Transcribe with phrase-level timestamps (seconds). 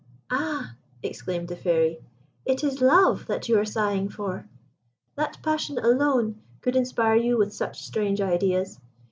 [0.31, 1.99] "Ah!" exclaimed the Fairy,
[2.43, 4.49] "it is love that you are sighing for.
[5.13, 8.79] That passion alone could inspire you with such strange ideas.